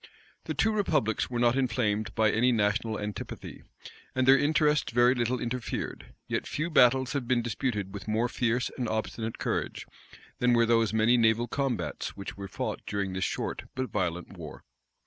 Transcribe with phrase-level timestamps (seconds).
[0.45, 3.61] The two republics were not inflamed by any national antipathy,
[4.15, 8.71] and their interests very little interfered: yet few battles have been disputed with more fierce
[8.79, 9.85] and obstinate courage,
[10.39, 14.63] than were those many naval combats which were fought during this short but violent war.